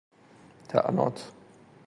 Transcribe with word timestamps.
طعنات 0.73 1.21